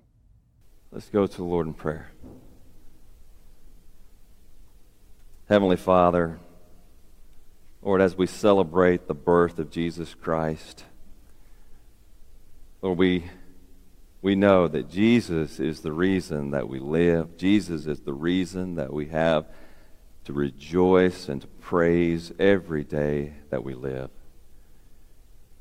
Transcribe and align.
Let's 0.91 1.09
go 1.09 1.27
to 1.27 1.37
the 1.37 1.43
Lord 1.43 1.67
in 1.67 1.73
prayer. 1.75 2.11
Heavenly 5.47 5.77
Father, 5.77 6.39
Lord, 7.83 8.01
as 8.01 8.17
we 8.17 8.25
celebrate 8.25 9.07
the 9.07 9.13
birth 9.13 9.59
of 9.59 9.69
Jesus 9.69 10.15
Christ, 10.15 10.85
Lord, 12.85 12.99
we, 12.99 13.23
we 14.21 14.35
know 14.35 14.67
that 14.67 14.91
Jesus 14.91 15.59
is 15.59 15.81
the 15.81 15.91
reason 15.91 16.51
that 16.51 16.69
we 16.69 16.77
live. 16.77 17.35
Jesus 17.35 17.87
is 17.87 18.01
the 18.01 18.13
reason 18.13 18.75
that 18.75 18.93
we 18.93 19.07
have 19.07 19.47
to 20.25 20.33
rejoice 20.33 21.27
and 21.27 21.41
to 21.41 21.47
praise 21.47 22.31
every 22.37 22.83
day 22.83 23.33
that 23.49 23.63
we 23.63 23.73
live. 23.73 24.11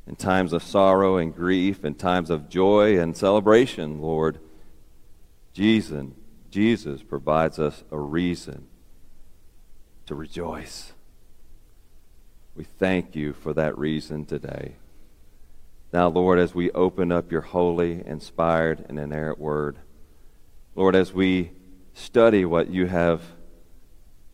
In 0.07 0.17
times 0.17 0.53
of 0.53 0.63
sorrow 0.63 1.17
and 1.17 1.35
grief, 1.35 1.83
in 1.83 1.95
times 1.95 2.29
of 2.29 2.51
joy 2.51 3.01
and 3.01 3.17
celebration, 3.17 4.03
Lord, 4.03 4.39
Jesus, 5.55 6.09
Jesus 6.51 7.03
provides 7.03 7.59
us 7.59 7.85
a 7.91 7.99
reason 7.99 8.67
to 10.05 10.15
rejoice. 10.15 10.93
We 12.55 12.65
thank 12.65 13.17
you 13.17 13.33
for 13.33 13.55
that 13.55 13.79
reason 13.79 14.27
today. 14.27 14.75
Now, 15.95 16.09
Lord, 16.09 16.41
as 16.41 16.57
we 16.57 16.73
open 16.73 17.13
up 17.13 17.31
your 17.31 17.43
holy, 17.43 18.05
inspired, 18.05 18.85
and 18.89 18.99
inerrant 18.99 19.39
word, 19.39 19.77
Lord, 20.75 20.97
as 20.97 21.13
we 21.13 21.53
study 21.93 22.45
what 22.45 22.69
you 22.69 22.87
have 22.87 23.23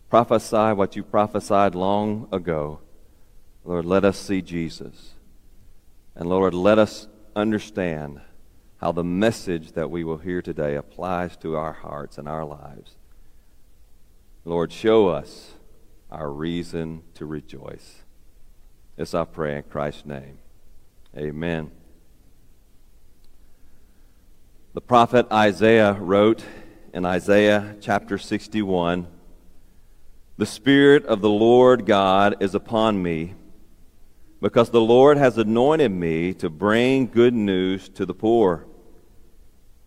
prophesied, 0.08 0.78
what 0.78 0.96
you 0.96 1.02
prophesied 1.02 1.74
long 1.74 2.28
ago, 2.32 2.80
Lord, 3.62 3.84
let 3.84 4.06
us 4.06 4.18
see 4.18 4.40
Jesus. 4.40 5.10
And 6.14 6.30
Lord, 6.30 6.54
let 6.54 6.78
us 6.78 7.08
understand 7.36 8.22
how 8.78 8.90
the 8.90 9.04
message 9.04 9.72
that 9.72 9.90
we 9.90 10.02
will 10.02 10.16
hear 10.16 10.40
today 10.40 10.76
applies 10.76 11.36
to 11.36 11.56
our 11.56 11.74
hearts 11.74 12.16
and 12.16 12.26
our 12.26 12.46
lives. 12.46 12.96
Lord, 14.46 14.72
show 14.72 15.08
us 15.08 15.52
our 16.10 16.32
reason 16.32 17.02
to 17.16 17.26
rejoice. 17.26 17.96
This 18.96 19.12
I 19.12 19.26
pray 19.26 19.58
in 19.58 19.64
Christ's 19.64 20.06
name. 20.06 20.38
Amen. 21.16 21.72
The 24.74 24.80
prophet 24.80 25.26
Isaiah 25.32 25.94
wrote 25.94 26.44
in 26.94 27.04
Isaiah 27.04 27.74
chapter 27.80 28.16
61 28.16 29.08
The 30.36 30.46
Spirit 30.46 31.04
of 31.06 31.20
the 31.20 31.28
Lord 31.28 31.84
God 31.84 32.36
is 32.38 32.54
upon 32.54 33.02
me, 33.02 33.34
because 34.40 34.70
the 34.70 34.80
Lord 34.80 35.18
has 35.18 35.36
anointed 35.36 35.90
me 35.90 36.32
to 36.34 36.48
bring 36.48 37.08
good 37.08 37.34
news 37.34 37.88
to 37.88 38.06
the 38.06 38.14
poor. 38.14 38.66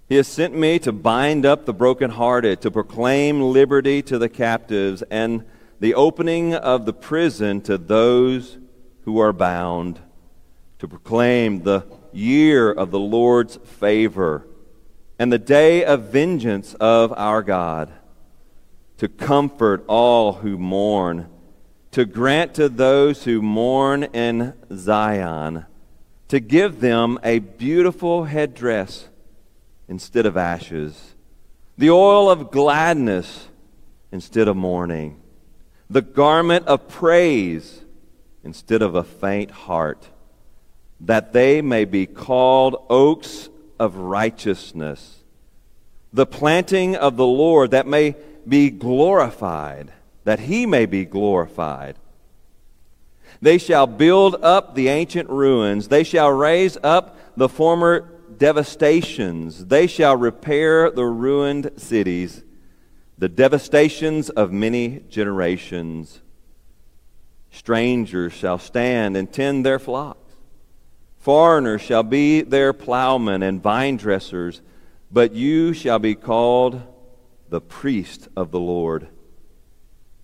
He 0.10 0.16
has 0.16 0.28
sent 0.28 0.54
me 0.54 0.78
to 0.80 0.92
bind 0.92 1.46
up 1.46 1.66
the 1.66 1.74
brokenhearted, 1.74 2.60
to 2.60 2.70
proclaim 2.70 3.42
liberty 3.42 4.02
to 4.02 4.18
the 4.18 4.28
captives, 4.28 5.02
and 5.10 5.46
the 5.80 5.94
opening 5.94 6.54
of 6.54 6.86
the 6.86 6.94
prison 6.94 7.62
to 7.62 7.78
those 7.78 8.58
who 9.06 9.20
are 9.20 9.32
bound, 9.32 10.02
to 10.84 10.88
proclaim 10.90 11.64
the 11.64 11.86
year 12.12 12.70
of 12.70 12.92
the 12.92 13.00
Lord's 13.00 13.56
favor 13.56 14.46
and 15.18 15.32
the 15.32 15.40
day 15.40 15.86
of 15.86 16.10
vengeance 16.10 16.74
of 16.74 17.14
our 17.14 17.42
God, 17.42 17.90
to 18.98 19.08
comfort 19.08 19.86
all 19.88 20.34
who 20.34 20.58
mourn, 20.58 21.30
to 21.92 22.04
grant 22.04 22.56
to 22.56 22.68
those 22.68 23.24
who 23.24 23.42
mourn 23.42 24.04
in 24.04 24.56
Zion, 24.76 25.66
to 26.28 26.42
give 26.42 26.82
them 26.82 27.18
a 27.24 27.40
beautiful 27.40 28.26
headdress 28.26 29.08
instead 29.88 30.26
of 30.26 30.36
ashes, 30.36 31.16
the 31.78 31.92
oil 31.92 32.30
of 32.30 32.52
gladness 32.52 33.48
instead 34.12 34.50
of 34.50 34.58
mourning, 34.58 35.22
the 35.90 36.02
garment 36.02 36.68
of 36.68 36.90
praise 36.90 37.86
instead 38.44 38.82
of 38.82 38.96
a 38.96 39.04
faint 39.06 39.50
heart, 39.50 40.10
that 41.02 41.34
they 41.34 41.62
may 41.62 41.86
be 41.86 42.06
called 42.06 42.86
oaks 42.90 43.50
of 43.80 43.98
righteousness, 43.98 45.20
the 46.12 46.26
planting 46.26 46.96
of 46.96 47.18
the 47.18 47.26
Lord 47.26 47.72
that 47.72 47.88
may 47.88 48.16
be 48.48 48.70
glorified, 48.70 49.92
that 50.24 50.40
he 50.40 50.66
may 50.66 50.86
be 50.86 51.06
glorified. 51.06 51.98
They 53.42 53.58
shall 53.58 53.88
build 53.88 54.36
up 54.42 54.76
the 54.76 54.88
ancient 54.88 55.30
ruins, 55.30 55.90
they 55.90 56.04
shall 56.04 56.30
raise 56.30 56.78
up 56.84 57.18
the 57.36 57.50
former 57.50 58.10
devastations, 58.38 59.66
they 59.66 59.88
shall 59.88 60.16
repair 60.16 60.90
the 60.90 61.06
ruined 61.06 61.72
cities, 61.78 62.44
the 63.18 63.30
devastations 63.30 64.30
of 64.30 64.52
many 64.52 65.02
generations. 65.10 66.22
Strangers 67.52 68.34
shall 68.34 68.58
stand 68.58 69.16
and 69.16 69.32
tend 69.32 69.66
their 69.66 69.80
flocks. 69.80 70.23
Foreigners 71.24 71.82
shall 71.82 72.04
be 72.04 72.42
their 72.42 72.74
plowmen 72.74 73.44
and 73.44 73.64
vine 73.64 73.96
dressers, 73.96 74.62
but 75.10 75.32
you 75.32 75.72
shall 75.72 75.98
be 75.98 76.16
called 76.16 76.82
the 77.48 77.62
priest 77.62 78.28
of 78.36 78.52
the 78.52 78.60
Lord. 78.60 79.08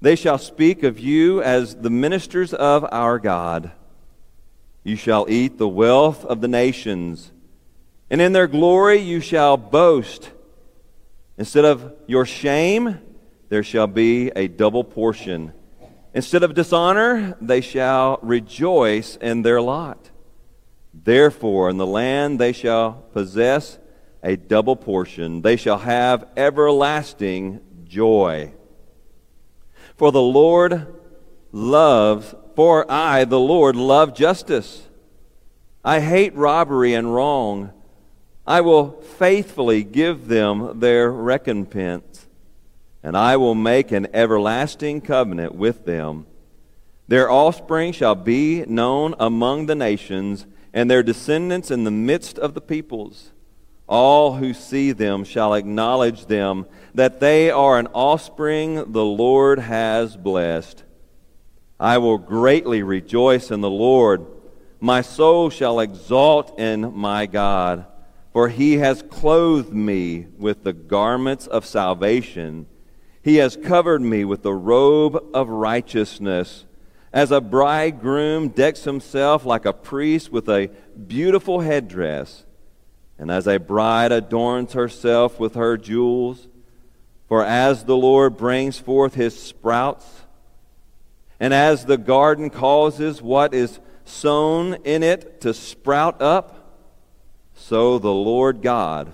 They 0.01 0.17
shall 0.17 0.37
speak 0.37 0.83
of 0.83 0.99
you 0.99 1.41
as 1.41 1.75
the 1.75 1.89
ministers 1.89 2.53
of 2.53 2.85
our 2.91 3.17
God. 3.17 3.71
You 4.83 4.97
shall 4.97 5.25
eat 5.29 5.57
the 5.57 5.69
wealth 5.69 6.25
of 6.25 6.41
the 6.41 6.49
nations, 6.49 7.31
and 8.09 8.19
in 8.19 8.33
their 8.33 8.47
glory 8.47 8.97
you 8.97 9.21
shall 9.21 9.55
boast. 9.55 10.31
Instead 11.37 11.63
of 11.63 11.93
your 12.07 12.25
shame, 12.25 12.99
there 13.47 13.63
shall 13.63 13.87
be 13.87 14.33
a 14.35 14.49
double 14.49 14.83
portion. 14.83 15.53
Instead 16.13 16.43
of 16.43 16.55
dishonor, 16.55 17.37
they 17.39 17.61
shall 17.61 18.19
rejoice 18.21 19.15
in 19.15 19.43
their 19.43 19.61
lot. 19.61 20.09
Therefore, 20.93 21.69
in 21.69 21.77
the 21.77 21.87
land 21.87 22.39
they 22.39 22.51
shall 22.51 22.93
possess 23.13 23.77
a 24.23 24.35
double 24.35 24.75
portion. 24.75 25.41
They 25.41 25.55
shall 25.55 25.77
have 25.79 26.27
everlasting 26.35 27.61
joy. 27.85 28.53
For 29.95 30.11
the 30.11 30.21
Lord 30.21 30.93
loves, 31.51 32.33
for 32.55 32.89
I, 32.91 33.25
the 33.25 33.39
Lord, 33.39 33.75
love 33.75 34.13
justice. 34.13 34.87
I 35.83 35.99
hate 35.99 36.35
robbery 36.35 36.93
and 36.93 37.13
wrong. 37.13 37.71
I 38.45 38.61
will 38.61 39.01
faithfully 39.01 39.83
give 39.83 40.27
them 40.27 40.79
their 40.79 41.11
recompense 41.11 42.27
and 43.03 43.15
I 43.15 43.37
will 43.37 43.55
make 43.55 43.91
an 43.91 44.07
everlasting 44.13 45.01
covenant 45.01 45.55
with 45.55 45.85
them. 45.85 46.25
Their 47.07 47.31
offspring 47.31 47.93
shall 47.93 48.15
be 48.15 48.65
known 48.65 49.15
among 49.19 49.65
the 49.65 49.75
nations, 49.75 50.45
and 50.73 50.89
their 50.89 51.03
descendants 51.03 51.71
in 51.71 51.83
the 51.83 51.91
midst 51.91 52.37
of 52.37 52.53
the 52.53 52.61
peoples. 52.61 53.31
All 53.87 54.35
who 54.35 54.53
see 54.53 54.91
them 54.91 55.23
shall 55.23 55.55
acknowledge 55.55 56.27
them, 56.27 56.67
that 56.93 57.19
they 57.19 57.49
are 57.49 57.79
an 57.79 57.87
offspring 57.87 58.91
the 58.91 59.05
Lord 59.05 59.57
has 59.59 60.15
blessed. 60.15 60.83
I 61.79 61.97
will 61.97 62.17
greatly 62.17 62.83
rejoice 62.83 63.49
in 63.49 63.61
the 63.61 63.69
Lord. 63.69 64.25
My 64.79 65.01
soul 65.01 65.49
shall 65.49 65.79
exalt 65.79 66.59
in 66.59 66.95
my 66.95 67.25
God, 67.25 67.85
for 68.31 68.49
he 68.49 68.77
has 68.77 69.01
clothed 69.01 69.73
me 69.73 70.27
with 70.37 70.63
the 70.63 70.73
garments 70.73 71.47
of 71.47 71.65
salvation. 71.65 72.67
He 73.23 73.37
has 73.37 73.57
covered 73.57 74.01
me 74.01 74.23
with 74.23 74.43
the 74.43 74.53
robe 74.53 75.17
of 75.33 75.49
righteousness. 75.49 76.65
As 77.11 77.31
a 77.31 77.41
bridegroom 77.41 78.49
decks 78.49 78.83
himself 78.83 79.43
like 79.45 79.65
a 79.65 79.73
priest 79.73 80.31
with 80.31 80.47
a 80.47 80.69
beautiful 81.07 81.61
headdress, 81.61 82.45
and 83.17 83.31
as 83.31 83.47
a 83.47 83.57
bride 83.57 84.11
adorns 84.11 84.73
herself 84.73 85.39
with 85.39 85.55
her 85.55 85.75
jewels. 85.75 86.47
For 87.27 87.43
as 87.43 87.83
the 87.83 87.97
Lord 87.97 88.37
brings 88.37 88.79
forth 88.79 89.15
his 89.15 89.39
sprouts, 89.39 90.05
and 91.39 91.53
as 91.53 91.85
the 91.85 91.97
garden 91.97 92.49
causes 92.49 93.21
what 93.21 93.53
is 93.53 93.79
sown 94.03 94.75
in 94.83 95.03
it 95.03 95.41
to 95.41 95.53
sprout 95.53 96.21
up, 96.21 96.81
so 97.53 97.99
the 97.99 98.13
Lord 98.13 98.61
God 98.61 99.13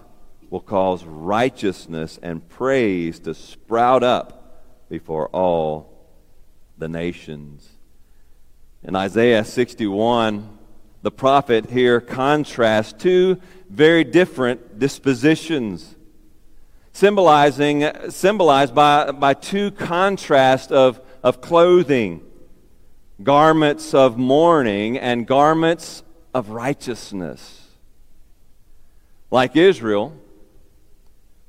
will 0.50 0.62
cause 0.62 1.04
righteousness 1.04 2.20
and 2.22 2.48
praise 2.48 3.20
to 3.20 3.34
sprout 3.34 4.04
up 4.04 4.62
before 4.90 5.28
all 5.30 6.08
the 6.78 6.88
nations. 6.88 7.70
In 8.88 8.96
Isaiah 8.96 9.44
61, 9.44 10.48
the 11.02 11.10
prophet 11.10 11.72
here 11.72 12.00
contrasts 12.00 12.94
two 12.94 13.42
very 13.68 14.04
different 14.04 14.78
dispositions, 14.78 15.96
symbolizing, 16.94 17.90
symbolized 18.10 18.76
by, 18.76 19.10
by 19.10 19.34
two 19.34 19.72
contrasts 19.72 20.72
of, 20.72 21.02
of 21.24 21.42
clothing 21.42 22.22
garments 23.24 23.96
of 23.96 24.20
mourning 24.20 25.00
and 25.00 25.26
garments 25.26 26.04
of 26.36 26.50
righteousness. 26.50 27.68
Like 29.32 29.56
Israel, 29.56 30.14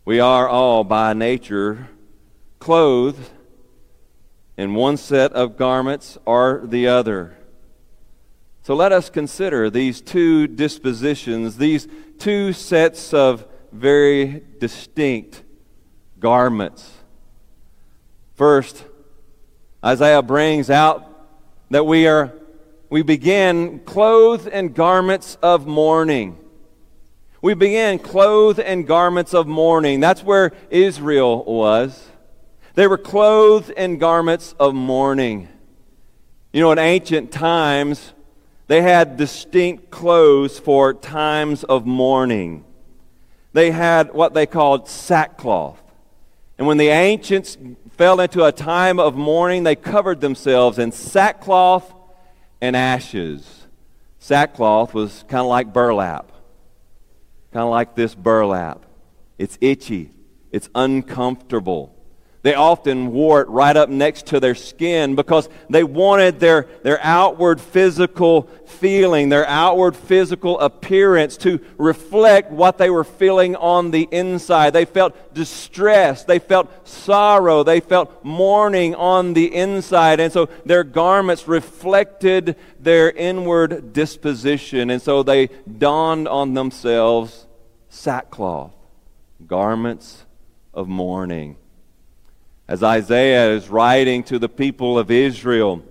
we 0.06 0.20
are 0.20 0.48
all 0.48 0.84
by 0.84 1.12
nature 1.12 1.88
clothed 2.60 3.30
in 4.56 4.74
one 4.74 4.96
set 4.96 5.32
of 5.32 5.56
garments 5.56 6.18
or 6.24 6.62
the 6.64 6.88
other. 6.88 7.36
So 8.62 8.74
let 8.74 8.90
us 8.90 9.10
consider 9.10 9.70
these 9.70 10.00
two 10.00 10.46
dispositions, 10.46 11.56
these 11.56 11.86
two 12.18 12.52
sets 12.52 13.14
of 13.14 13.46
very 13.70 14.42
distinct 14.58 15.42
garments. 16.18 16.92
First, 18.34 18.84
Isaiah 19.84 20.22
brings 20.22 20.68
out 20.70 21.08
that 21.70 21.84
we 21.84 22.06
are 22.06 22.32
we 22.88 23.02
begin 23.02 23.80
clothed 23.80 24.46
in 24.46 24.72
garments 24.72 25.36
of 25.42 25.66
mourning. 25.66 26.38
We 27.42 27.54
begin 27.54 27.98
clothed 27.98 28.60
in 28.60 28.84
garments 28.84 29.34
of 29.34 29.46
mourning. 29.46 30.00
That's 30.00 30.22
where 30.22 30.52
Israel 30.70 31.44
was. 31.44 32.08
They 32.76 32.86
were 32.86 32.98
clothed 32.98 33.70
in 33.70 33.96
garments 33.96 34.54
of 34.60 34.74
mourning. 34.74 35.48
You 36.52 36.60
know, 36.60 36.72
in 36.72 36.78
ancient 36.78 37.32
times, 37.32 38.12
they 38.66 38.82
had 38.82 39.16
distinct 39.16 39.90
clothes 39.90 40.58
for 40.58 40.92
times 40.92 41.64
of 41.64 41.86
mourning. 41.86 42.66
They 43.54 43.70
had 43.70 44.12
what 44.12 44.34
they 44.34 44.44
called 44.44 44.90
sackcloth. 44.90 45.82
And 46.58 46.66
when 46.66 46.76
the 46.76 46.88
ancients 46.88 47.56
fell 47.96 48.20
into 48.20 48.44
a 48.44 48.52
time 48.52 48.98
of 48.98 49.16
mourning, 49.16 49.64
they 49.64 49.74
covered 49.74 50.20
themselves 50.20 50.78
in 50.78 50.92
sackcloth 50.92 51.94
and 52.60 52.76
ashes. 52.76 53.66
Sackcloth 54.18 54.92
was 54.92 55.24
kind 55.28 55.40
of 55.40 55.46
like 55.46 55.72
burlap, 55.72 56.30
kind 57.52 57.64
of 57.64 57.70
like 57.70 57.94
this 57.94 58.14
burlap. 58.14 58.84
It's 59.38 59.56
itchy, 59.62 60.10
it's 60.52 60.68
uncomfortable. 60.74 61.95
They 62.46 62.54
often 62.54 63.10
wore 63.10 63.40
it 63.40 63.48
right 63.48 63.76
up 63.76 63.88
next 63.88 64.26
to 64.26 64.38
their 64.38 64.54
skin 64.54 65.16
because 65.16 65.48
they 65.68 65.82
wanted 65.82 66.38
their, 66.38 66.68
their 66.84 67.00
outward 67.02 67.60
physical 67.60 68.42
feeling, 68.66 69.30
their 69.30 69.48
outward 69.48 69.96
physical 69.96 70.60
appearance 70.60 71.36
to 71.38 71.58
reflect 71.76 72.52
what 72.52 72.78
they 72.78 72.88
were 72.88 73.02
feeling 73.02 73.56
on 73.56 73.90
the 73.90 74.06
inside. 74.12 74.74
They 74.74 74.84
felt 74.84 75.34
distress, 75.34 76.22
they 76.22 76.38
felt 76.38 76.86
sorrow, 76.86 77.64
they 77.64 77.80
felt 77.80 78.24
mourning 78.24 78.94
on 78.94 79.34
the 79.34 79.52
inside. 79.52 80.20
And 80.20 80.32
so 80.32 80.48
their 80.64 80.84
garments 80.84 81.48
reflected 81.48 82.54
their 82.78 83.10
inward 83.10 83.92
disposition. 83.92 84.90
And 84.90 85.02
so 85.02 85.24
they 85.24 85.48
donned 85.78 86.28
on 86.28 86.54
themselves 86.54 87.48
sackcloth, 87.88 88.72
garments 89.48 90.24
of 90.72 90.86
mourning 90.86 91.56
as 92.68 92.82
Isaiah 92.82 93.50
is 93.50 93.68
writing 93.68 94.24
to 94.24 94.38
the 94.38 94.48
people 94.48 94.98
of 94.98 95.10
Israel. 95.10 95.82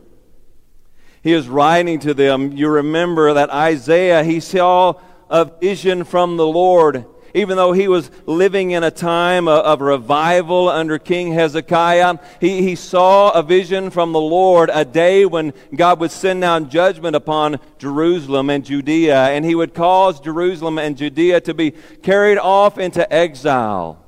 He 1.24 1.34
is 1.34 1.48
writing 1.48 2.00
to 2.00 2.14
them. 2.14 2.52
You 2.52 2.70
remember 2.70 3.34
that 3.34 3.50
Isaiah, 3.50 4.24
he 4.24 4.40
saw 4.40 4.94
a 5.30 5.46
vision 5.46 6.04
from 6.04 6.38
the 6.38 6.46
Lord. 6.46 7.06
Even 7.34 7.58
though 7.58 7.74
he 7.74 7.90
was 7.90 8.12
living 8.26 8.72
in 8.72 8.84
a 8.84 8.92
time 8.92 9.48
of, 9.48 9.82
revival 9.82 10.70
under 10.70 10.98
King 10.98 11.34
Hezekiah, 11.34 12.18
he, 12.40 12.62
he 12.62 12.76
saw 12.76 13.32
a 13.32 13.44
vision 13.44 13.90
from 13.90 14.14
the 14.14 14.22
Lord, 14.22 14.70
a 14.72 14.86
day 14.86 15.26
when 15.26 15.54
God 15.76 16.00
would 16.00 16.12
send 16.12 16.42
down 16.42 16.70
judgment 16.70 17.14
upon 17.14 17.60
Jerusalem 17.78 18.50
and 18.50 18.64
Judea, 18.64 19.30
and 19.30 19.44
he 19.44 19.54
would 19.54 19.74
cause 19.74 20.22
Jerusalem 20.22 20.78
and 20.78 20.96
Judea 20.96 21.42
to 21.42 21.54
be 21.54 21.72
carried 22.04 22.38
off 22.38 22.78
into 22.78 23.12
exile. 23.12 24.05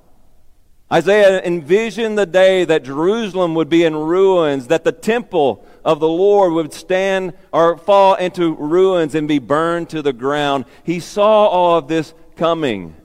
Isaiah 0.92 1.44
envisioned 1.44 2.18
the 2.18 2.26
day 2.26 2.64
that 2.64 2.84
Jerusalem 2.84 3.56
would 3.56 3.68
be 3.68 3.84
in 3.84 3.94
ruins, 3.94 4.68
that 4.68 4.86
the 4.86 4.94
temple 4.94 5.66
of 5.84 6.00
the 6.00 6.08
Lord 6.08 6.54
would 6.54 6.72
stand 6.72 7.34
or 7.52 7.78
fall 7.78 8.16
into 8.16 8.56
ruins 8.56 9.14
and 9.14 9.28
be 9.28 9.40
burned 9.40 9.90
to 9.90 10.02
the 10.02 10.14
ground. 10.14 10.64
He 10.86 11.02
saw 11.02 11.48
all 11.48 11.78
of 11.78 11.90
this 11.90 12.14
coming. 12.38 12.96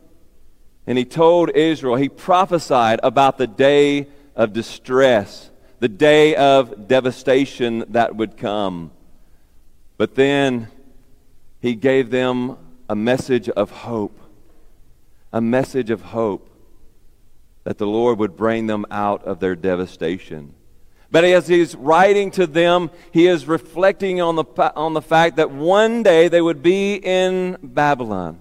And 0.87 0.97
he 0.97 1.05
told 1.05 1.51
Israel, 1.51 1.97
he 1.97 2.09
prophesied 2.09 3.01
about 3.03 3.37
the 3.37 3.49
day 3.49 4.07
of 4.37 4.53
distress, 4.53 5.51
the 5.81 5.89
day 5.89 6.37
of 6.37 6.87
devastation 6.87 7.85
that 7.89 8.15
would 8.15 8.37
come. 8.37 8.93
But 9.97 10.15
then 10.15 10.69
he 11.61 11.75
gave 11.75 12.11
them 12.11 12.59
a 12.89 12.95
message 12.95 13.49
of 13.49 13.71
hope. 13.71 14.19
A 15.33 15.41
message 15.41 15.91
of 15.91 16.03
hope 16.03 16.52
that 17.65 17.79
the 17.79 17.87
Lord 17.87 18.19
would 18.19 18.37
bring 18.37 18.67
them 18.67 18.85
out 18.91 19.25
of 19.25 19.41
their 19.41 19.55
devastation. 19.55 20.55
But 21.11 21.25
as 21.25 21.47
he's 21.47 21.75
writing 21.75 22.31
to 22.33 22.47
them, 22.47 22.91
he 23.13 23.27
is 23.27 23.47
reflecting 23.47 24.21
on 24.21 24.35
the, 24.35 24.45
on 24.75 24.95
the 24.95 25.03
fact 25.03 25.37
that 25.37 25.51
one 25.51 26.03
day 26.03 26.29
they 26.29 26.41
would 26.41 26.63
be 26.63 26.95
in 26.95 27.59
Babylon. 27.63 28.41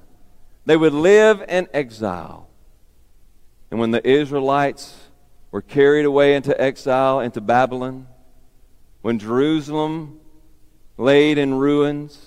They 0.65 0.77
would 0.77 0.93
live 0.93 1.43
in 1.49 1.67
exile. 1.73 2.47
And 3.69 3.79
when 3.79 3.91
the 3.91 4.07
Israelites 4.07 4.95
were 5.51 5.61
carried 5.61 6.05
away 6.05 6.33
into 6.33 6.59
exile, 6.59 7.19
into 7.19 7.41
Babylon, 7.41 8.07
when 9.01 9.19
Jerusalem 9.19 10.19
laid 10.97 11.37
in 11.37 11.55
ruins, 11.55 12.19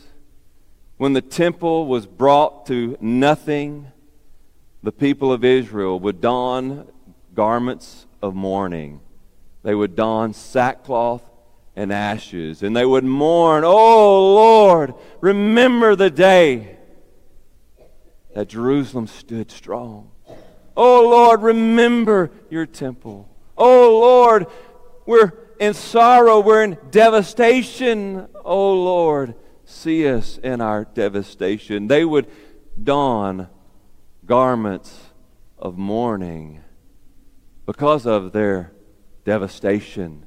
when 0.98 1.14
the 1.14 1.22
temple 1.22 1.86
was 1.86 2.06
brought 2.06 2.66
to 2.66 2.98
nothing, 3.00 3.90
the 4.84 4.92
people 4.92 5.32
of 5.32 5.44
Israel 5.44 5.98
would 5.98 6.20
don 6.20 6.86
garments 7.34 8.06
of 8.20 8.34
mourning. 8.34 9.00
They 9.62 9.74
would 9.74 9.96
don 9.96 10.34
sackcloth 10.34 11.22
and 11.74 11.90
ashes, 11.90 12.62
and 12.62 12.76
they 12.76 12.84
would 12.84 13.02
mourn, 13.02 13.64
Oh 13.64 14.34
Lord, 14.34 14.94
remember 15.22 15.96
the 15.96 16.10
day 16.10 16.76
that 18.34 18.48
Jerusalem 18.48 19.06
stood 19.06 19.50
strong. 19.50 20.10
Oh 20.76 21.08
Lord, 21.08 21.40
remember 21.40 22.30
your 22.50 22.66
temple. 22.66 23.26
Oh 23.56 24.00
Lord, 24.00 24.46
we're 25.06 25.32
in 25.58 25.72
sorrow, 25.72 26.40
we're 26.40 26.62
in 26.62 26.76
devastation. 26.90 28.28
Oh 28.44 28.74
Lord, 28.74 29.34
see 29.64 30.06
us 30.06 30.38
in 30.42 30.60
our 30.60 30.84
devastation. 30.84 31.86
They 31.86 32.04
would 32.04 32.26
don 32.82 33.48
garments 34.26 35.10
of 35.58 35.76
mourning 35.76 36.62
because 37.66 38.06
of 38.06 38.32
their 38.32 38.72
devastation. 39.24 40.26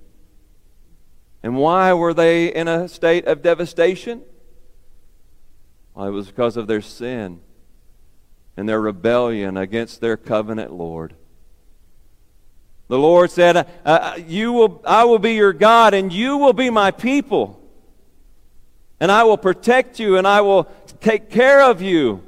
And 1.43 1.55
why 1.55 1.93
were 1.93 2.13
they 2.13 2.53
in 2.53 2.67
a 2.67 2.87
state 2.87 3.25
of 3.25 3.41
devastation? 3.41 4.21
Well, 5.93 6.07
it 6.07 6.11
was 6.11 6.27
because 6.27 6.57
of 6.57 6.67
their 6.67 6.81
sin 6.81 7.41
and 8.55 8.67
their 8.67 8.81
rebellion 8.81 9.57
against 9.57 10.01
their 10.01 10.17
covenant 10.17 10.73
Lord. 10.73 11.15
The 12.87 12.97
Lord 12.97 13.29
said, 13.29 13.57
uh, 13.57 13.63
uh 13.85 14.19
you 14.27 14.53
will, 14.53 14.81
I 14.85 15.03
will 15.03 15.19
be 15.19 15.33
your 15.33 15.53
God, 15.53 15.93
and 15.93 16.11
you 16.11 16.37
will 16.37 16.53
be 16.53 16.69
my 16.69 16.91
people. 16.91 17.61
And 18.99 19.11
I 19.11 19.25
will 19.25 19.37
protect 19.37 19.99
you, 19.99 20.17
and 20.17 20.27
I 20.27 20.41
will 20.41 20.63
take 21.01 21.29
care 21.29 21.61
of 21.61 21.81
you 21.81 22.26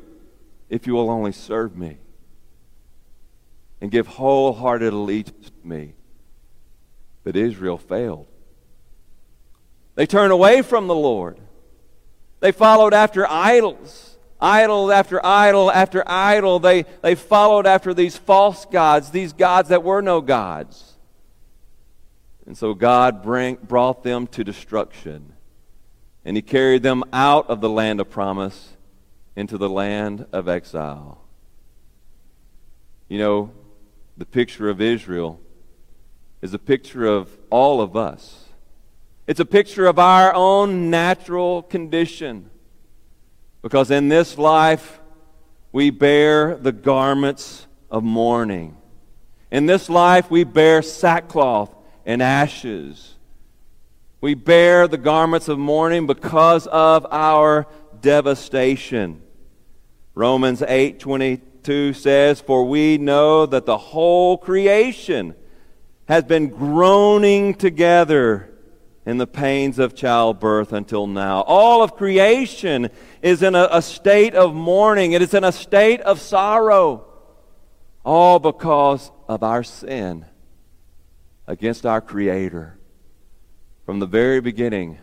if 0.69 0.85
you 0.85 0.93
will 0.93 1.09
only 1.09 1.31
serve 1.31 1.75
me 1.75 1.97
and 3.81 3.91
give 3.91 4.07
wholehearted 4.07 4.93
allegiance 4.93 5.49
to 5.49 5.67
me. 5.67 5.93
But 7.23 7.35
Israel 7.35 7.77
failed. 7.77 8.27
They 9.95 10.05
turned 10.05 10.31
away 10.31 10.61
from 10.61 10.87
the 10.87 10.95
Lord. 10.95 11.39
They 12.39 12.51
followed 12.51 12.93
after 12.93 13.29
idols. 13.29 14.17
Idol 14.41 14.91
after 14.91 15.25
idol 15.25 15.69
after 15.69 16.03
idol. 16.07 16.59
They, 16.59 16.85
they 17.01 17.15
followed 17.15 17.65
after 17.67 17.93
these 17.93 18.15
false 18.15 18.65
gods, 18.65 19.11
these 19.11 19.33
gods 19.33 19.69
that 19.69 19.83
were 19.83 20.01
no 20.01 20.21
gods. 20.21 20.93
And 22.45 22.57
so 22.57 22.73
God 22.73 23.21
bring, 23.21 23.55
brought 23.55 24.03
them 24.03 24.27
to 24.27 24.43
destruction. 24.43 25.33
And 26.23 26.37
He 26.37 26.41
carried 26.41 26.83
them 26.83 27.03
out 27.11 27.49
of 27.49 27.59
the 27.59 27.69
land 27.69 27.99
of 27.99 28.09
promise 28.09 28.77
into 29.39 29.57
the 29.57 29.69
land 29.69 30.25
of 30.33 30.49
exile. 30.49 31.17
You 33.07 33.19
know, 33.19 33.51
the 34.17 34.25
picture 34.25 34.69
of 34.69 34.81
Israel 34.81 35.39
is 36.41 36.53
a 36.53 36.59
picture 36.59 37.05
of 37.05 37.29
all 37.49 37.79
of 37.79 37.95
us. 37.95 38.49
It's 39.27 39.39
a 39.39 39.45
picture 39.45 39.85
of 39.85 39.97
our 39.97 40.33
own 40.35 40.89
natural 40.89 41.63
condition. 41.63 42.49
Because 43.61 43.91
in 43.91 44.09
this 44.09 44.37
life, 44.37 44.99
we 45.71 45.89
bear 45.89 46.57
the 46.57 46.73
garments 46.73 47.65
of 47.89 48.03
mourning. 48.03 48.75
In 49.51 49.67
this 49.67 49.89
life, 49.89 50.29
we 50.29 50.43
bear 50.43 50.81
sackcloth 50.81 51.73
and 52.05 52.21
ashes. 52.21 53.15
We 54.19 54.33
bear 54.33 54.89
the 54.89 54.97
garments 54.97 55.47
of 55.47 55.57
mourning 55.57 56.07
because 56.07 56.67
of 56.67 57.07
our 57.09 57.67
devastation. 58.01 59.21
Romans 60.15 60.61
8:22 60.61 61.93
says, 61.93 62.41
"For 62.41 62.63
we 62.63 62.97
know 62.97 63.45
that 63.45 63.65
the 63.65 63.77
whole 63.77 64.37
creation 64.37 65.35
has 66.07 66.23
been 66.23 66.47
groaning 66.47 67.53
together 67.53 68.49
in 69.05 69.17
the 69.17 69.27
pains 69.27 69.79
of 69.79 69.95
childbirth 69.95 70.71
until 70.71 71.07
now. 71.07 71.41
All 71.41 71.81
of 71.81 71.95
creation 71.95 72.89
is 73.23 73.41
in 73.41 73.55
a, 73.55 73.67
a 73.71 73.81
state 73.81 74.35
of 74.35 74.53
mourning, 74.53 75.13
it 75.13 75.21
is 75.23 75.33
in 75.33 75.43
a 75.43 75.51
state 75.51 76.01
of 76.01 76.19
sorrow, 76.19 77.05
all 78.05 78.37
because 78.37 79.11
of 79.27 79.41
our 79.41 79.63
sin 79.63 80.25
against 81.47 81.87
our 81.87 82.01
Creator. 82.01 82.77
From 83.85 83.99
the 83.99 84.05
very 84.05 84.41
beginning, 84.41 84.99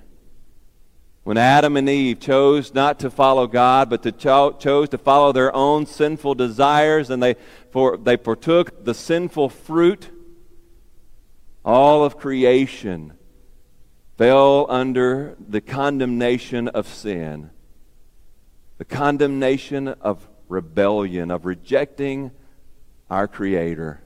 when 1.26 1.38
Adam 1.38 1.76
and 1.76 1.88
Eve 1.88 2.20
chose 2.20 2.72
not 2.72 3.00
to 3.00 3.10
follow 3.10 3.48
God, 3.48 3.90
but 3.90 4.04
to 4.04 4.12
cho- 4.12 4.52
chose 4.52 4.90
to 4.90 4.96
follow 4.96 5.32
their 5.32 5.52
own 5.52 5.84
sinful 5.84 6.36
desires, 6.36 7.10
and 7.10 7.20
they, 7.20 7.34
for, 7.72 7.96
they 7.96 8.16
partook 8.16 8.84
the 8.84 8.94
sinful 8.94 9.48
fruit, 9.48 10.08
all 11.64 12.04
of 12.04 12.16
creation 12.16 13.12
fell 14.16 14.70
under 14.70 15.36
the 15.48 15.60
condemnation 15.60 16.68
of 16.68 16.86
sin, 16.86 17.50
the 18.78 18.84
condemnation 18.84 19.88
of 19.88 20.28
rebellion, 20.46 21.32
of 21.32 21.44
rejecting 21.44 22.30
our 23.10 23.26
Creator. 23.26 24.00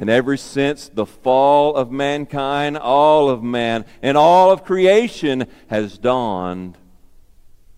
And 0.00 0.08
ever 0.08 0.38
since 0.38 0.88
the 0.88 1.04
fall 1.04 1.76
of 1.76 1.92
mankind, 1.92 2.78
all 2.78 3.28
of 3.28 3.42
man 3.42 3.84
and 4.00 4.16
all 4.16 4.50
of 4.50 4.64
creation 4.64 5.46
has 5.66 5.98
donned 5.98 6.78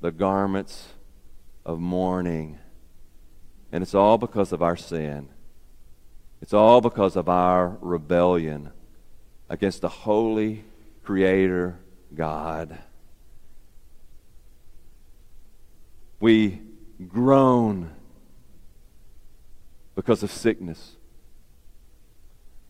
the 0.01 0.13
garments 0.13 0.87
of 1.67 1.81
mourning. 1.81 2.61
And 3.73 3.83
it's 3.83 3.93
all 3.97 4.19
because 4.19 4.53
of 4.53 4.63
our 4.63 4.77
sin. 4.77 5.31
It's 6.41 6.55
all 6.55 6.81
because 6.81 7.17
of 7.17 7.29
our 7.29 7.77
rebellion 7.81 8.71
against 9.49 9.81
the 9.81 9.89
holy 9.89 10.63
Creator 11.03 11.77
God. 12.15 12.79
We 16.21 16.61
groan 17.09 17.91
because 19.97 20.23
of 20.23 20.31
sickness. 20.31 20.99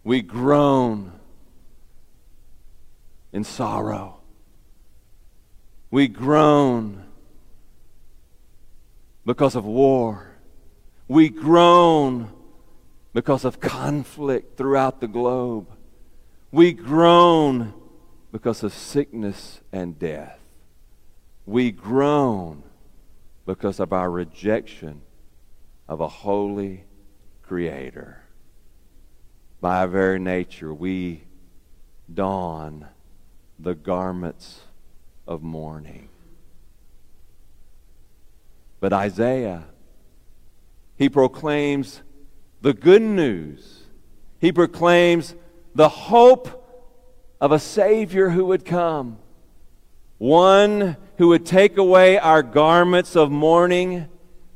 We 0.05 0.23
groan 0.23 1.13
in 3.33 3.45
sorrow. 3.45 4.21
We 5.91 6.09
groan 6.09 7.05
because 9.25 9.55
of 9.55 9.65
war. 9.65 10.37
We 11.09 11.29
groan 11.29 12.33
because 13.13 13.45
of 13.45 13.61
conflict 13.61 14.57
throughout 14.57 15.01
the 15.01 15.09
globe. 15.09 15.69
We 16.51 16.73
groan 16.73 17.75
because 18.33 18.63
of 18.63 18.73
sickness 18.73 19.61
and 19.71 19.99
death. 19.99 20.39
We 21.47 21.71
groan 21.71 22.63
because 23.47 23.81
of 23.81 23.93
our 23.93 24.11
rejection 24.11 25.03
of 25.89 26.01
a 26.01 26.09
holy 26.09 26.85
Creator. 27.43 28.22
By 29.63 29.79
our 29.79 29.87
very 29.87 30.19
nature, 30.19 30.75
we 30.75 31.23
don 32.13 32.85
the 33.61 33.77
garments 33.77 34.63
of 35.25 35.45
mourning. 35.45 36.09
But 38.81 38.93
Isaiah, 38.93 39.63
he 40.97 41.09
proclaims 41.09 42.03
the 42.61 42.75
good 42.75 43.03
news. 43.03 43.85
He 44.41 44.51
proclaims 44.51 45.37
the 45.77 45.89
hope 45.89 46.59
of 47.41 47.53
a 47.53 47.61
Savior 47.61 48.31
who 48.31 48.47
would 48.47 48.65
come, 48.65 49.19
one 50.19 50.97
who 51.19 51.29
would 51.29 51.47
take 51.47 51.79
away 51.79 52.19
our 52.19 52.43
garments 52.43 53.15
of 53.15 53.31
mourning 53.31 54.09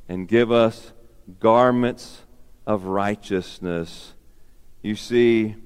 and 0.09 0.27
give 0.27 0.51
us 0.51 0.93
garments 1.39 2.23
of 2.67 2.87
righteousness. 2.87 4.15
You 4.83 4.97
see, 4.97 5.57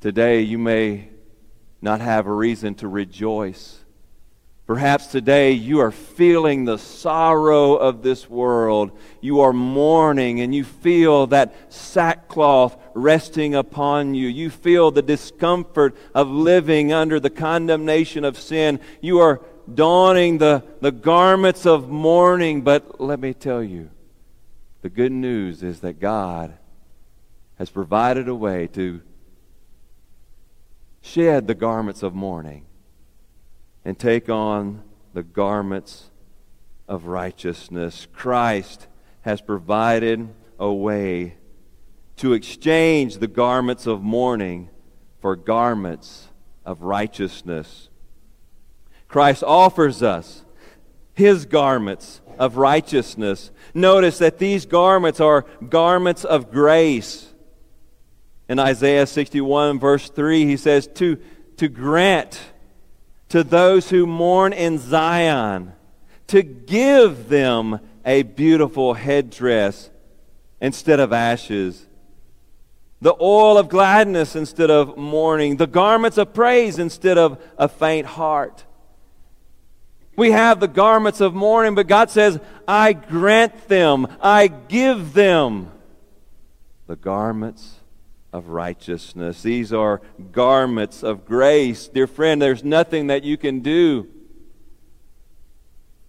today 0.00 0.42
you 0.42 0.58
may 0.58 1.08
not 1.80 2.00
have 2.00 2.26
a 2.26 2.32
reason 2.32 2.74
to 2.76 2.88
rejoice 2.88 3.84
Perhaps 4.68 5.06
today 5.06 5.52
you 5.52 5.80
are 5.80 5.90
feeling 5.90 6.66
the 6.66 6.76
sorrow 6.76 7.72
of 7.72 8.02
this 8.02 8.28
world. 8.28 8.92
You 9.22 9.40
are 9.40 9.54
mourning 9.54 10.42
and 10.42 10.54
you 10.54 10.62
feel 10.62 11.28
that 11.28 11.72
sackcloth 11.72 12.76
resting 12.92 13.54
upon 13.54 14.14
you. 14.14 14.28
You 14.28 14.50
feel 14.50 14.90
the 14.90 15.00
discomfort 15.00 15.96
of 16.14 16.28
living 16.28 16.92
under 16.92 17.18
the 17.18 17.30
condemnation 17.30 18.26
of 18.26 18.38
sin. 18.38 18.78
You 19.00 19.20
are 19.20 19.40
donning 19.72 20.36
the, 20.36 20.62
the 20.82 20.92
garments 20.92 21.64
of 21.64 21.88
mourning. 21.88 22.60
But 22.60 23.00
let 23.00 23.20
me 23.20 23.32
tell 23.32 23.62
you, 23.62 23.88
the 24.82 24.90
good 24.90 25.12
news 25.12 25.62
is 25.62 25.80
that 25.80 25.98
God 25.98 26.52
has 27.58 27.70
provided 27.70 28.28
a 28.28 28.34
way 28.34 28.66
to 28.68 29.02
shed 31.00 31.46
the 31.46 31.54
garments 31.54 32.02
of 32.02 32.14
mourning 32.14 32.64
and 33.84 33.98
take 33.98 34.28
on 34.28 34.82
the 35.12 35.22
garments 35.22 36.10
of 36.86 37.06
righteousness. 37.06 38.06
Christ 38.12 38.86
has 39.22 39.40
provided 39.40 40.28
a 40.58 40.72
way 40.72 41.36
to 42.16 42.32
exchange 42.32 43.18
the 43.18 43.26
garments 43.26 43.86
of 43.86 44.02
mourning 44.02 44.70
for 45.20 45.36
garments 45.36 46.28
of 46.64 46.82
righteousness. 46.82 47.88
Christ 49.08 49.42
offers 49.42 50.02
us 50.02 50.44
his 51.14 51.46
garments 51.46 52.20
of 52.38 52.56
righteousness. 52.56 53.50
Notice 53.74 54.18
that 54.18 54.38
these 54.38 54.66
garments 54.66 55.18
are 55.18 55.44
garments 55.68 56.24
of 56.24 56.52
grace. 56.52 57.27
In 58.48 58.58
Isaiah 58.58 59.06
61, 59.06 59.78
verse 59.78 60.08
3, 60.08 60.46
he 60.46 60.56
says, 60.56 60.88
To, 60.94 61.18
to 61.58 61.68
grant 61.68 62.40
to 63.28 63.44
those 63.44 63.90
who 63.90 64.06
mourn 64.06 64.52
in 64.52 64.78
Zion, 64.78 65.72
to 66.28 66.42
give 66.42 67.28
them 67.28 67.80
a 68.04 68.22
beautiful 68.22 68.94
headdress 68.94 69.90
instead 70.60 70.98
of 70.98 71.12
ashes, 71.12 71.86
the 73.00 73.14
oil 73.20 73.58
of 73.58 73.68
gladness 73.68 74.34
instead 74.34 74.70
of 74.70 74.96
mourning, 74.96 75.56
the 75.56 75.66
garments 75.66 76.18
of 76.18 76.32
praise 76.32 76.78
instead 76.78 77.18
of 77.18 77.40
a 77.58 77.68
faint 77.68 78.06
heart. 78.06 78.64
We 80.16 80.32
have 80.32 80.58
the 80.58 80.68
garments 80.68 81.20
of 81.20 81.34
mourning, 81.34 81.76
but 81.76 81.86
God 81.86 82.10
says, 82.10 82.40
I 82.66 82.94
grant 82.94 83.68
them, 83.68 84.08
I 84.20 84.48
give 84.48 85.12
them 85.12 85.70
the 86.88 86.96
garments 86.96 87.77
of 88.32 88.48
righteousness. 88.48 89.42
These 89.42 89.72
are 89.72 90.02
garments 90.32 91.02
of 91.02 91.24
grace. 91.24 91.88
Dear 91.88 92.06
friend, 92.06 92.40
there's 92.40 92.64
nothing 92.64 93.06
that 93.08 93.24
you 93.24 93.36
can 93.36 93.60
do 93.60 94.08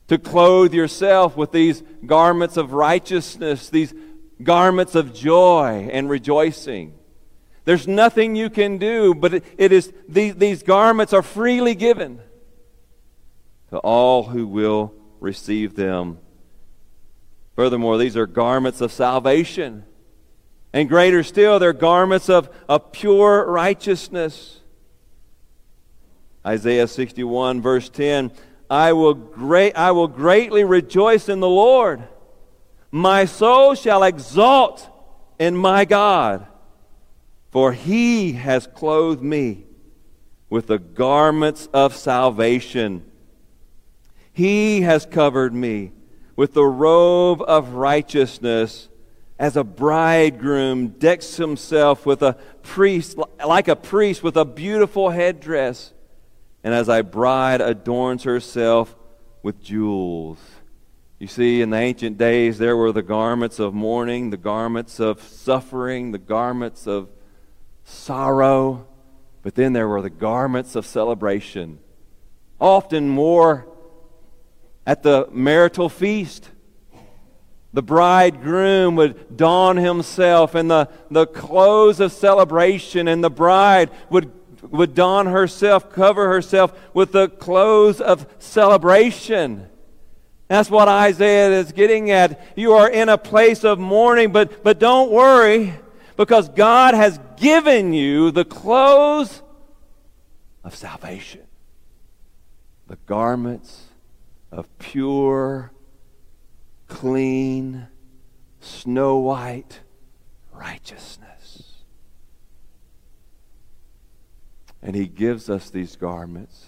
to 0.08 0.18
clothe 0.18 0.74
yourself 0.74 1.38
with 1.38 1.52
these 1.52 1.84
garments 2.06 2.58
of 2.58 2.74
righteousness, 2.74 3.70
these 3.70 3.94
garments 4.42 4.96
of 4.96 5.14
joy 5.14 5.88
and 5.92 6.10
rejoicing. 6.10 6.96
There's 7.66 7.88
nothing 7.88 8.36
you 8.36 8.50
can 8.50 8.80
do, 8.80 9.14
but 9.14 9.36
it, 9.36 9.46
it 9.58 9.72
is 9.72 9.94
these, 10.08 10.36
these 10.36 10.64
garments 10.64 11.14
are 11.14 11.22
freely 11.22 11.76
given 11.76 12.20
to 13.70 13.78
all 13.78 14.24
who 14.24 14.48
will 14.48 14.94
receive 15.20 15.76
them. 15.76 16.18
Furthermore, 17.56 17.98
these 17.98 18.18
are 18.18 18.26
garments 18.26 18.82
of 18.82 18.92
salvation. 18.92 19.84
And 20.72 20.88
greater 20.88 21.24
still, 21.24 21.60
their 21.60 21.74
garments 21.74 22.30
of, 22.30 22.50
of 22.68 22.92
pure 22.92 23.50
righteousness. 23.50 24.60
Isaiah 26.46 26.88
61, 26.88 27.62
verse 27.62 27.90
10 27.90 28.32
I 28.70 28.94
will, 28.94 29.16
great, 29.16 29.76
I 29.76 29.92
will 29.92 30.08
greatly 30.08 30.64
rejoice 30.64 31.28
in 31.28 31.40
the 31.40 31.50
Lord. 31.50 32.04
My 32.92 33.26
soul 33.26 33.74
shall 33.74 34.04
exult 34.04 34.88
in 35.40 35.56
my 35.56 35.86
God, 35.86 36.46
for 37.50 37.74
he 37.74 38.34
has 38.34 38.68
clothed 38.68 39.24
me 39.24 39.66
with 40.50 40.68
the 40.68 40.78
garments 40.80 41.68
of 41.74 41.96
salvation. 41.96 43.10
He 44.32 44.82
has 44.82 45.06
covered 45.06 45.54
me 45.54 45.92
with 46.36 46.54
the 46.54 46.66
robe 46.66 47.42
of 47.42 47.74
righteousness 47.74 48.88
as 49.40 49.56
a 49.56 49.64
bridegroom 49.64 50.90
decks 50.90 51.38
himself 51.38 52.06
with 52.06 52.22
a 52.22 52.34
priest 52.62 53.18
like 53.46 53.68
a 53.68 53.76
priest 53.76 54.22
with 54.22 54.38
a 54.38 54.46
beautiful 54.46 55.10
headdress 55.10 55.94
and 56.64 56.74
as 56.74 56.88
a 56.90 57.02
bride 57.02 57.62
adorns 57.62 58.24
herself 58.24 58.96
with 59.42 59.60
jewels 59.64 60.38
you 61.18 61.28
see 61.28 61.62
in 61.62 61.70
the 61.70 61.78
ancient 61.78 62.18
days 62.18 62.58
there 62.58 62.78
were 62.78 62.92
the 62.92 63.02
garments 63.02 63.58
of 63.58 63.74
mourning 63.74 64.30
the 64.30 64.38
garments 64.38 65.00
of 65.00 65.22
suffering 65.24 66.12
the 66.12 66.20
garments 66.20 66.86
of 66.86 67.10
sorrow 67.86 68.86
but 69.42 69.56
then 69.56 69.74
there 69.74 69.88
were 69.88 70.02
the 70.02 70.10
garments 70.10 70.76
of 70.76 70.86
celebration 70.86 71.80
often 72.60 73.08
more 73.08 73.66
at 74.86 75.04
the 75.04 75.28
marital 75.32 75.88
feast. 75.88 76.50
The 77.72 77.84
bridegroom 77.84 78.96
would 78.96 79.38
don 79.38 79.78
himself 79.78 80.56
in 80.56 80.68
the, 80.70 80.90
the 81.12 81.28
clothes 81.28 82.00
of 82.00 82.12
celebration, 82.12 83.08
and 83.08 83.24
the 83.24 83.30
bride 83.30 83.92
would, 84.10 84.32
would 84.64 84.96
don 84.96 85.28
herself, 85.28 85.92
cover 85.92 86.30
herself 86.30 86.74
with 86.94 87.12
the 87.12 87.30
clothes 87.30 88.02
of 88.02 88.26
celebration. 88.40 89.68
That's 90.48 90.72
what 90.72 90.88
Isaiah 90.88 91.52
is 91.60 91.72
getting 91.72 92.10
at. 92.10 92.42
You 92.56 92.74
are 92.74 92.90
in 92.90 93.08
a 93.08 93.20
place 93.20 93.64
of 93.64 93.78
mourning, 93.78 94.32
but, 94.32 94.64
but 94.64 94.80
don't 94.80 95.12
worry, 95.12 95.76
because 96.18 96.50
God 96.50 96.96
has 96.96 97.20
given 97.38 97.94
you 97.94 98.32
the 98.32 98.46
clothes 98.46 99.44
of 100.64 100.76
salvation, 100.76 101.42
the 102.88 102.98
garments 103.06 103.86
of 104.52 104.68
pure, 104.80 105.72
clean, 106.90 107.88
snow 108.60 109.18
white 109.18 109.80
righteousness. 110.52 111.84
And 114.82 114.96
he 114.96 115.08
gives 115.08 115.50
us 115.50 115.70
these 115.70 115.96
garments 115.96 116.66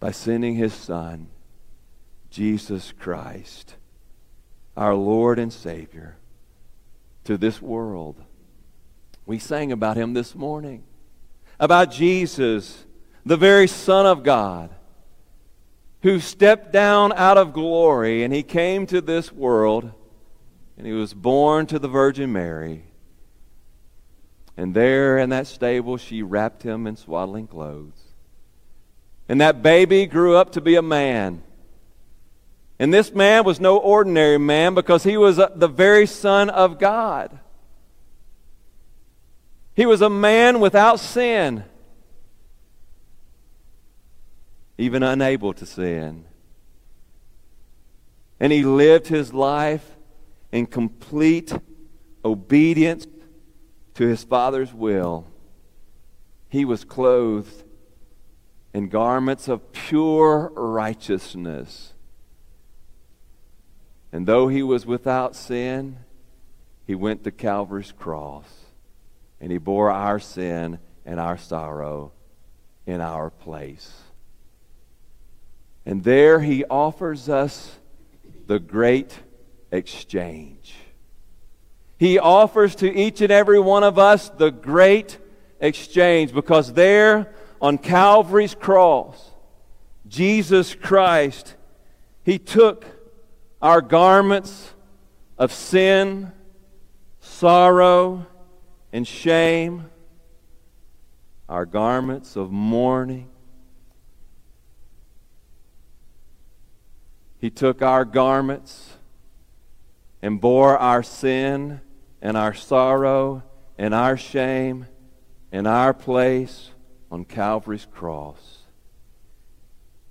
by 0.00 0.12
sending 0.12 0.54
his 0.54 0.72
Son, 0.72 1.28
Jesus 2.30 2.92
Christ, 2.98 3.74
our 4.76 4.94
Lord 4.94 5.38
and 5.38 5.52
Savior, 5.52 6.16
to 7.24 7.36
this 7.36 7.60
world. 7.60 8.22
We 9.26 9.38
sang 9.38 9.72
about 9.72 9.96
him 9.96 10.14
this 10.14 10.34
morning, 10.34 10.84
about 11.58 11.90
Jesus, 11.90 12.86
the 13.26 13.36
very 13.36 13.66
Son 13.66 14.06
of 14.06 14.22
God 14.22 14.70
who 16.02 16.20
stepped 16.20 16.72
down 16.72 17.12
out 17.14 17.36
of 17.36 17.52
glory 17.52 18.22
and 18.22 18.32
he 18.32 18.42
came 18.42 18.86
to 18.86 19.00
this 19.00 19.32
world 19.32 19.92
and 20.76 20.86
he 20.86 20.92
was 20.92 21.12
born 21.12 21.66
to 21.66 21.78
the 21.78 21.88
Virgin 21.88 22.32
Mary. 22.32 22.84
And 24.56 24.74
there 24.74 25.18
in 25.18 25.30
that 25.30 25.46
stable, 25.46 25.96
she 25.96 26.22
wrapped 26.22 26.62
him 26.62 26.86
in 26.86 26.96
swaddling 26.96 27.46
clothes. 27.46 28.00
And 29.28 29.40
that 29.40 29.62
baby 29.62 30.06
grew 30.06 30.36
up 30.36 30.52
to 30.52 30.60
be 30.60 30.76
a 30.76 30.82
man. 30.82 31.42
And 32.78 32.94
this 32.94 33.12
man 33.12 33.44
was 33.44 33.60
no 33.60 33.76
ordinary 33.76 34.38
man 34.38 34.74
because 34.74 35.02
he 35.02 35.16
was 35.16 35.38
uh, 35.38 35.50
the 35.54 35.68
very 35.68 36.06
Son 36.06 36.48
of 36.48 36.78
God. 36.78 37.38
He 39.74 39.84
was 39.84 40.00
a 40.00 40.10
man 40.10 40.60
without 40.60 41.00
sin 41.00 41.64
even 44.78 45.02
unable 45.02 45.52
to 45.52 45.66
sin. 45.66 46.24
And 48.40 48.52
he 48.52 48.62
lived 48.62 49.08
his 49.08 49.34
life 49.34 49.96
in 50.52 50.66
complete 50.66 51.52
obedience 52.24 53.06
to 53.94 54.06
his 54.06 54.22
Father's 54.22 54.72
will. 54.72 55.26
He 56.48 56.64
was 56.64 56.84
clothed 56.84 57.64
in 58.72 58.88
garments 58.88 59.48
of 59.48 59.72
pure 59.72 60.52
righteousness. 60.54 61.94
And 64.12 64.26
though 64.26 64.48
he 64.48 64.62
was 64.62 64.86
without 64.86 65.34
sin, 65.34 65.98
he 66.86 66.94
went 66.94 67.24
to 67.24 67.32
Calvary's 67.32 67.92
cross 67.92 68.48
and 69.40 69.50
he 69.50 69.58
bore 69.58 69.90
our 69.90 70.18
sin 70.18 70.78
and 71.04 71.18
our 71.18 71.36
sorrow 71.36 72.12
in 72.86 73.00
our 73.00 73.30
place. 73.30 74.07
And 75.88 76.04
there 76.04 76.40
he 76.40 76.66
offers 76.66 77.30
us 77.30 77.78
the 78.46 78.58
great 78.58 79.20
exchange. 79.72 80.74
He 81.96 82.18
offers 82.18 82.74
to 82.76 82.94
each 82.94 83.22
and 83.22 83.32
every 83.32 83.58
one 83.58 83.84
of 83.84 83.98
us 83.98 84.28
the 84.28 84.50
great 84.50 85.16
exchange 85.60 86.34
because 86.34 86.74
there 86.74 87.32
on 87.58 87.78
Calvary's 87.78 88.54
cross, 88.54 89.30
Jesus 90.06 90.74
Christ, 90.74 91.54
he 92.22 92.38
took 92.38 92.84
our 93.62 93.80
garments 93.80 94.74
of 95.38 95.54
sin, 95.54 96.32
sorrow, 97.20 98.26
and 98.92 99.08
shame, 99.08 99.88
our 101.48 101.64
garments 101.64 102.36
of 102.36 102.52
mourning, 102.52 103.30
He 107.38 107.50
took 107.50 107.82
our 107.82 108.04
garments 108.04 108.96
and 110.20 110.40
bore 110.40 110.76
our 110.76 111.02
sin 111.02 111.80
and 112.20 112.36
our 112.36 112.52
sorrow 112.52 113.44
and 113.78 113.94
our 113.94 114.16
shame 114.16 114.86
in 115.52 115.66
our 115.66 115.94
place 115.94 116.70
on 117.10 117.24
Calvary's 117.24 117.86
cross. 117.86 118.58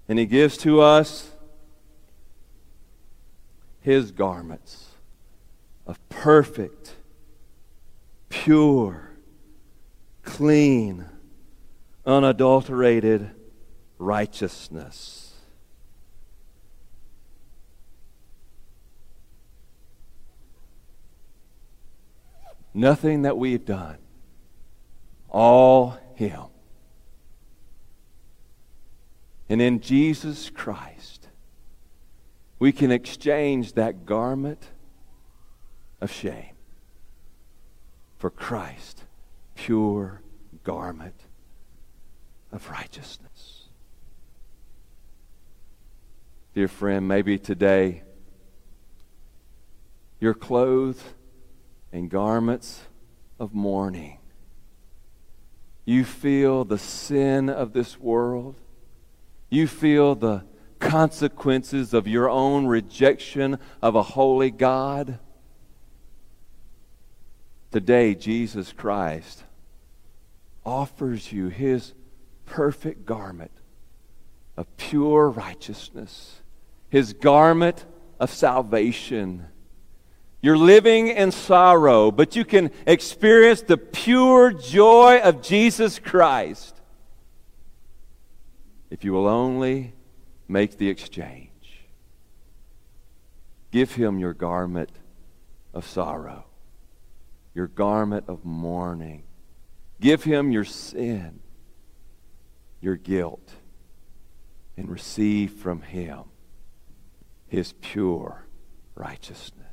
And 0.08 0.18
He 0.18 0.26
gives 0.26 0.58
to 0.60 0.80
us 0.80 1.32
His 3.82 4.12
garments 4.12 4.86
of 5.86 6.00
perfect, 6.10 6.96
pure, 8.30 9.12
clean, 10.24 11.06
unadulterated 12.06 13.32
righteousness. 13.98 15.27
Nothing 22.78 23.24
that 23.24 23.40
we've 23.40 23.66
done. 23.66 23.98
All 25.30 25.98
Him. 26.14 26.44
And 29.50 29.60
in 29.60 29.80
Jesus 29.80 30.52
Christ, 30.52 31.28
we 32.60 32.72
can 32.72 32.92
exchange 32.92 33.74
that 33.74 34.06
garment 34.06 34.70
of 36.02 36.12
shame 36.12 36.54
for 38.20 38.30
Christ, 38.30 39.06
pure 39.56 40.22
garment 40.64 41.20
of 42.52 42.70
righteousness. 42.70 43.70
Dear 46.54 46.68
friend, 46.68 47.08
maybe 47.08 47.40
today 47.40 48.04
you're 50.20 50.36
clothed 50.36 51.02
and 51.92 52.10
garments 52.10 52.82
of 53.40 53.54
mourning. 53.54 54.20
You 55.86 56.04
feel 56.04 56.66
the 56.66 56.78
sin 56.78 57.50
of 57.50 57.74
this 57.74 58.00
world. 58.00 58.56
You 59.50 59.68
feel 59.68 60.16
the 60.16 60.44
consequences 60.80 61.94
of 61.94 62.08
your 62.08 62.30
own 62.30 62.68
rejection 62.68 63.58
of 63.82 63.96
a 63.96 64.04
holy 64.04 64.52
God. 64.52 65.20
Today, 67.72 68.16
Jesus 68.16 68.74
Christ 68.74 69.44
offers 70.66 71.32
you 71.32 71.48
his 71.48 71.94
perfect 72.46 73.06
garment 73.06 73.52
of 74.58 74.76
pure 74.78 75.30
righteousness, 75.30 76.42
his 76.90 77.14
garment 77.14 77.86
of 78.20 78.30
salvation 78.30 79.46
you're 80.48 80.58
living 80.58 81.10
in 81.10 81.30
sorrow, 81.30 82.10
but 82.10 82.38
you 82.38 82.46
can 82.46 82.72
experience 82.86 83.64
the 83.64 83.76
pure 83.76 84.54
joy 84.54 85.20
of 85.20 85.42
Jesus 85.42 86.00
Christ 86.00 86.80
if 88.90 89.04
you 89.04 89.12
will 89.12 89.28
only 89.28 89.94
make 90.48 90.78
the 90.78 90.88
exchange. 90.88 91.50
Give 93.72 93.94
him 93.94 94.20
your 94.20 94.34
garment 94.34 94.90
of 95.74 95.86
sorrow, 95.86 96.46
your 97.54 97.68
garment 97.68 98.24
of 98.30 98.46
mourning. 98.46 99.24
Give 100.00 100.24
him 100.24 100.50
your 100.50 100.64
sin, 100.64 101.42
your 102.80 102.96
guilt, 102.96 103.52
and 104.78 104.88
receive 104.88 105.52
from 105.52 105.82
Him 105.82 106.24
His 107.50 107.74
pure 107.82 108.48
righteousness 108.96 109.67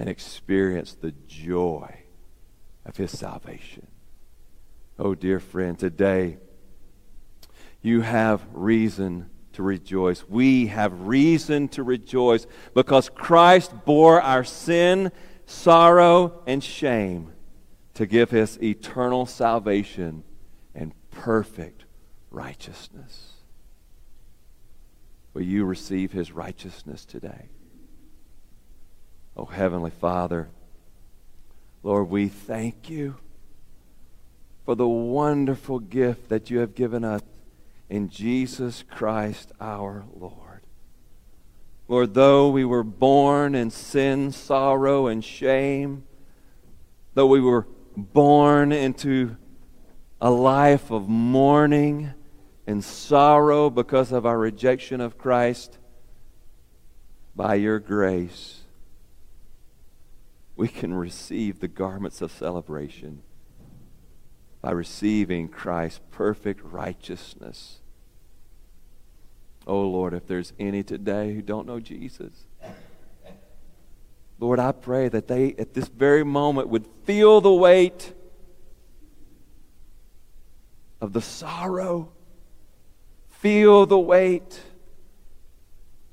and 0.00 0.08
experience 0.08 0.94
the 0.94 1.12
joy 1.28 1.94
of 2.86 2.96
His 2.96 3.16
salvation. 3.16 3.86
Oh, 4.98 5.14
dear 5.14 5.38
friend, 5.38 5.78
today 5.78 6.38
you 7.82 8.00
have 8.00 8.42
reason 8.54 9.28
to 9.52 9.62
rejoice. 9.62 10.26
We 10.26 10.68
have 10.68 11.06
reason 11.06 11.68
to 11.68 11.82
rejoice 11.82 12.46
because 12.72 13.10
Christ 13.10 13.84
bore 13.84 14.22
our 14.22 14.42
sin, 14.42 15.12
sorrow, 15.44 16.42
and 16.46 16.64
shame 16.64 17.34
to 17.92 18.06
give 18.06 18.32
us 18.32 18.56
eternal 18.62 19.26
salvation 19.26 20.24
and 20.74 20.94
perfect 21.10 21.84
righteousness. 22.30 23.32
Will 25.34 25.42
you 25.42 25.66
receive 25.66 26.12
his 26.12 26.32
righteousness 26.32 27.04
today? 27.04 27.50
Oh, 29.36 29.46
Heavenly 29.46 29.90
Father, 29.90 30.48
Lord, 31.82 32.10
we 32.10 32.28
thank 32.28 32.90
you 32.90 33.16
for 34.64 34.74
the 34.74 34.88
wonderful 34.88 35.78
gift 35.78 36.28
that 36.28 36.50
you 36.50 36.58
have 36.58 36.74
given 36.74 37.04
us 37.04 37.22
in 37.88 38.08
Jesus 38.08 38.84
Christ 38.88 39.52
our 39.60 40.04
Lord. 40.14 40.60
Lord, 41.88 42.14
though 42.14 42.50
we 42.50 42.64
were 42.64 42.84
born 42.84 43.54
in 43.54 43.70
sin, 43.70 44.30
sorrow, 44.30 45.08
and 45.08 45.24
shame, 45.24 46.04
though 47.14 47.26
we 47.26 47.40
were 47.40 47.66
born 47.96 48.70
into 48.70 49.36
a 50.20 50.30
life 50.30 50.90
of 50.90 51.08
mourning 51.08 52.14
and 52.66 52.84
sorrow 52.84 53.70
because 53.70 54.12
of 54.12 54.24
our 54.24 54.38
rejection 54.38 55.00
of 55.00 55.18
Christ, 55.18 55.78
by 57.34 57.56
your 57.56 57.80
grace, 57.80 58.60
we 60.60 60.68
can 60.68 60.92
receive 60.92 61.60
the 61.60 61.68
garments 61.68 62.20
of 62.20 62.30
celebration 62.30 63.22
by 64.60 64.70
receiving 64.70 65.48
Christ's 65.48 66.02
perfect 66.10 66.60
righteousness. 66.62 67.78
Oh 69.66 69.80
Lord, 69.88 70.12
if 70.12 70.26
there's 70.26 70.52
any 70.58 70.82
today 70.82 71.32
who 71.32 71.40
don't 71.40 71.66
know 71.66 71.80
Jesus, 71.80 72.44
Lord, 74.38 74.58
I 74.58 74.72
pray 74.72 75.08
that 75.08 75.28
they 75.28 75.54
at 75.54 75.72
this 75.72 75.88
very 75.88 76.24
moment 76.24 76.68
would 76.68 76.86
feel 77.04 77.40
the 77.40 77.50
weight 77.50 78.12
of 81.00 81.14
the 81.14 81.22
sorrow, 81.22 82.12
feel 83.30 83.86
the 83.86 83.98
weight 83.98 84.60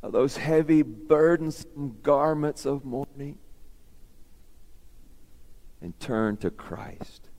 of 0.02 0.14
those 0.14 0.38
heavy, 0.38 0.84
burdensome 0.84 1.98
garments 2.02 2.66
of 2.66 2.86
mourning, 2.86 3.40
and 5.82 6.00
turn 6.00 6.38
to 6.38 6.50
Christ 6.50 7.30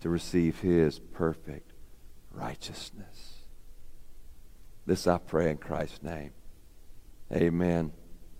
to 0.00 0.08
receive 0.08 0.60
his 0.60 0.98
perfect 0.98 1.72
righteousness. 2.30 3.34
This 4.84 5.06
I 5.06 5.18
pray 5.18 5.50
in 5.50 5.56
Christ's 5.56 6.02
name. 6.02 6.32
Amen. 7.32 7.92